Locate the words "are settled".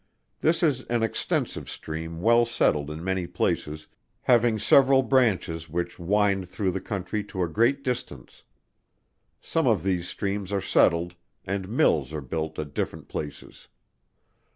10.51-11.13